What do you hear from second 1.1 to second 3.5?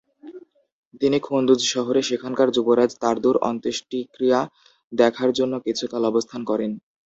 খুন্দুজ শহরে সেখানকার যুবরাজ তার্দুর